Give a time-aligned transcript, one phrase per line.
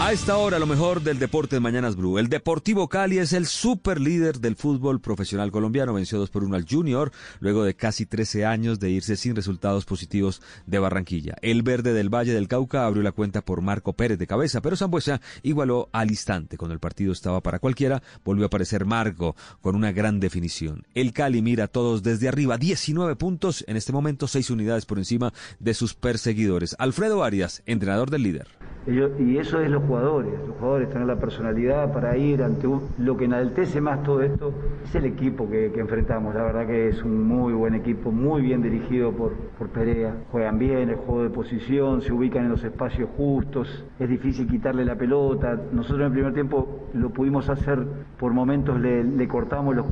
[0.00, 2.18] A esta hora, lo mejor del deporte de Mañanas Blue.
[2.18, 5.92] El Deportivo Cali es el super líder del fútbol profesional colombiano.
[5.92, 9.84] Venció 2 por 1 al Junior, luego de casi 13 años de irse sin resultados
[9.84, 11.36] positivos de Barranquilla.
[11.42, 14.74] El verde del Valle del Cauca abrió la cuenta por Marco Pérez de cabeza, pero
[14.74, 16.56] Zambuesa igualó al instante.
[16.56, 20.86] Cuando el partido estaba para cualquiera, volvió a aparecer Marco con una gran definición.
[20.94, 24.96] El Cali mira a todos desde arriba, 19 puntos, en este momento 6 unidades por
[24.96, 26.74] encima de sus perseguidores.
[26.78, 28.59] Alfredo Arias, entrenador del líder.
[28.86, 32.66] Y eso es lo jugadores, los jugadores tienen la personalidad para ir ante
[32.98, 34.52] lo que enaltece más todo esto
[34.84, 38.62] es el equipo que, enfrentamos, la verdad que es un muy buen equipo, muy bien
[38.62, 43.08] dirigido por, por Perea, juegan bien el juego de posición, se ubican en los espacios
[43.16, 47.84] justos, es difícil quitarle la pelota, nosotros en el primer tiempo lo pudimos hacer,
[48.18, 49.86] por momentos le, cortamos los,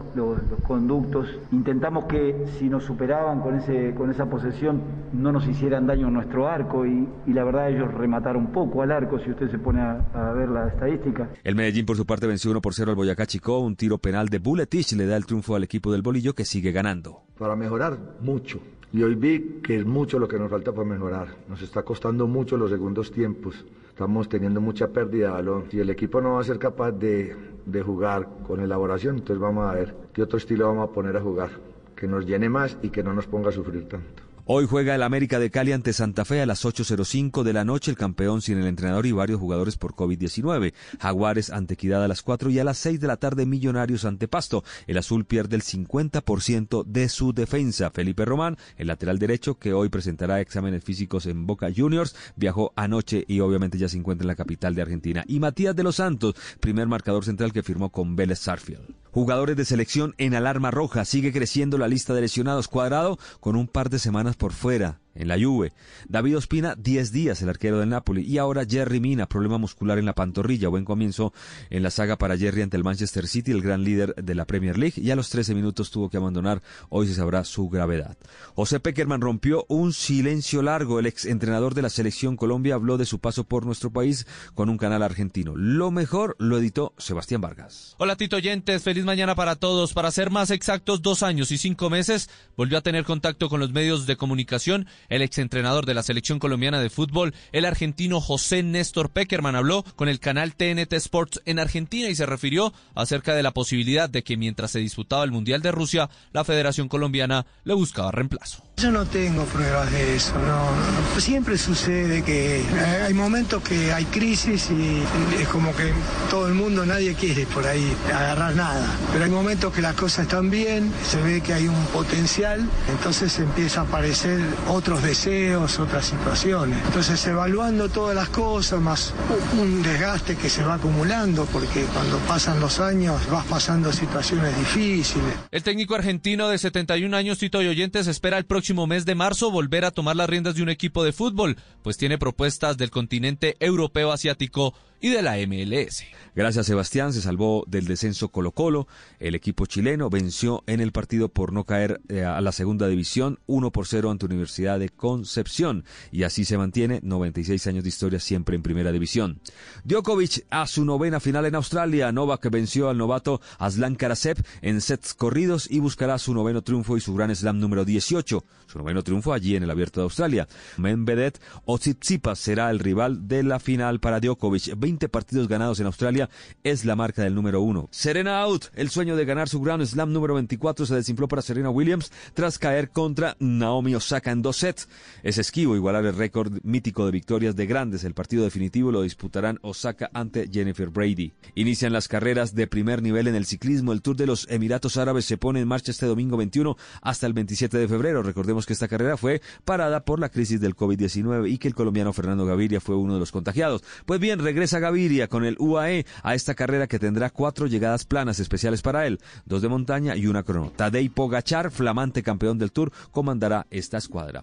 [0.67, 4.81] conductos, intentamos que si nos superaban con, ese, con esa posesión
[5.13, 8.93] no nos hicieran daño en nuestro arco y, y la verdad ellos remataron poco al
[8.93, 11.31] arco, si usted se pone a a, ver la estadística.
[11.45, 13.59] El Medellín, por su parte, venció 1 por 0 al Boyacá Chico.
[13.59, 16.73] Un tiro penal de Buletich le da el triunfo al equipo del Bolillo que sigue
[16.73, 17.23] ganando.
[17.39, 18.61] Para mejorar, mucho.
[18.93, 21.29] Y hoy vi que es mucho lo que nos falta para mejorar.
[21.49, 23.65] Nos está costando mucho los segundos tiempos.
[23.89, 25.65] Estamos teniendo mucha pérdida de balón.
[25.71, 29.67] Si el equipo no va a ser capaz de, de jugar con elaboración, entonces vamos
[29.69, 31.51] a ver qué otro estilo vamos a poner a jugar.
[31.95, 34.28] Que nos llene más y que no nos ponga a sufrir tanto.
[34.51, 37.91] Hoy juega el América de Cali ante Santa Fe a las 8.05 de la noche,
[37.91, 40.73] el campeón sin el entrenador y varios jugadores por COVID-19.
[40.99, 44.27] Jaguares ante Equidad a las 4 y a las 6 de la tarde Millonarios ante
[44.27, 44.65] Pasto.
[44.87, 47.91] El azul pierde el 50% de su defensa.
[47.91, 53.27] Felipe Román, el lateral derecho que hoy presentará exámenes físicos en Boca Juniors, viajó anoche
[53.29, 55.25] y obviamente ya se encuentra en la capital de Argentina.
[55.29, 58.95] Y Matías de los Santos, primer marcador central que firmó con Vélez Sarfield.
[59.11, 61.05] Jugadores de selección en alarma roja.
[61.05, 62.69] Sigue creciendo la lista de lesionados.
[62.69, 65.73] Cuadrado con un par de semanas por fuera en la Juve.
[66.09, 68.23] David Ospina, 10 días, el arquero del Napoli.
[68.23, 70.69] Y ahora Jerry Mina, problema muscular en la pantorrilla.
[70.69, 71.33] Buen comienzo
[71.71, 74.79] en la saga para Jerry ante el Manchester City, el gran líder de la Premier
[74.79, 74.95] League.
[74.97, 76.63] Y a los 13 minutos tuvo que abandonar.
[76.89, 78.17] Hoy se sabrá su gravedad.
[78.55, 80.99] José Peckerman rompió un silencio largo.
[80.99, 84.69] El ex entrenador de la selección Colombia habló de su paso por nuestro país con
[84.69, 85.55] un canal argentino.
[85.57, 87.95] Lo mejor lo editó Sebastián Vargas.
[87.99, 89.93] Hola Tito Oyentes, feliz mañana para todos.
[89.93, 93.73] Para ser más exactos, dos años y cinco meses volvió a tener contacto con los
[93.73, 99.11] medios de comunicación el exentrenador de la selección colombiana de fútbol, el argentino José Néstor
[99.11, 103.53] Peckerman, habló con el canal TNT Sports en Argentina y se refirió acerca de la
[103.53, 108.11] posibilidad de que mientras se disputaba el Mundial de Rusia, la Federación Colombiana le buscaba
[108.11, 108.63] reemplazo.
[108.77, 112.65] Yo no tengo pruebas de eso, no, Siempre sucede que
[113.05, 115.03] hay momentos que hay crisis y
[115.41, 115.93] es como que
[116.31, 118.87] todo el mundo, nadie quiere por ahí agarrar nada.
[119.13, 123.37] Pero hay momentos que las cosas están bien, se ve que hay un potencial, entonces
[123.41, 124.41] empieza a aparecer
[124.89, 126.83] otros deseos, otras situaciones.
[126.87, 129.13] Entonces evaluando todas las cosas, más
[129.61, 135.35] un desgaste que se va acumulando, porque cuando pasan los años vas pasando situaciones difíciles.
[135.51, 139.51] El técnico argentino de 71 años, Tito y Oyentes, espera el próximo mes de marzo
[139.51, 143.59] volver a tomar las riendas de un equipo de fútbol, pues tiene propuestas del continente
[143.61, 146.05] europeo asiático y de la MLS.
[146.35, 148.87] Gracias Sebastián, se salvó del descenso Colo Colo.
[149.19, 153.41] El equipo chileno venció en el partido por no caer eh, a la segunda división
[153.47, 158.21] 1 por 0 ante Universidad de Concepción y así se mantiene 96 años de historia
[158.21, 159.41] siempre en primera división.
[159.85, 162.13] Djokovic a su novena final en Australia.
[162.13, 167.01] Novak venció al novato Aslan Karasev en sets corridos y buscará su noveno triunfo y
[167.01, 168.45] su gran slam número 18.
[168.67, 170.47] Su noveno triunfo allí en el Abierto de Australia.
[170.77, 171.33] Medvedev
[171.65, 176.31] o Tsitsipas será el rival de la final para Djokovic 20 partidos ganados en Australia
[176.65, 177.91] es la marca del número uno.
[177.91, 178.67] Serena out.
[178.75, 182.59] El sueño de ganar su Grand Slam número 24 se desinfló para Serena Williams tras
[182.59, 184.89] caer contra Naomi Osaka en dos sets.
[185.23, 188.03] Es esquivo igualar el récord mítico de victorias de grandes.
[188.03, 191.35] El partido definitivo lo disputarán Osaka ante Jennifer Brady.
[191.55, 193.93] Inician las carreras de primer nivel en el ciclismo.
[193.93, 197.35] El Tour de los Emiratos Árabes se pone en marcha este domingo 21 hasta el
[197.35, 198.23] 27 de febrero.
[198.23, 202.15] Recordemos que esta carrera fue parada por la crisis del COVID-19 y que el colombiano
[202.15, 203.85] Fernando Gaviria fue uno de los contagiados.
[204.07, 208.39] Pues bien, regresa Gaviria con el UAE a esta carrera que tendrá cuatro llegadas planas
[208.39, 210.73] especiales para él, dos de montaña y una crono.
[210.75, 214.43] Tadej Pogachar, flamante campeón del Tour, comandará esta escuadra.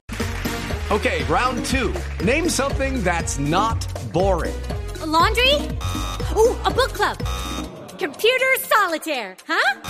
[0.91, 1.91] Okay, round two.
[2.23, 3.83] Name something that's not
[4.13, 4.53] boring.
[5.01, 5.53] A laundry?
[6.35, 7.17] Ooh, a book club.
[7.97, 9.81] Computer solitaire, huh?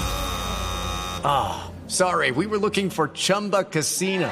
[1.23, 4.31] Ah, oh, sorry, we were looking for Chumba Casino.